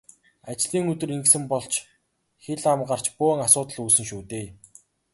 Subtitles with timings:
[0.51, 1.73] Ажлын өдөр ингэсэн бол ч
[2.43, 4.47] хэл ам гарч бөөн асуудал үүснэ шүү дээ.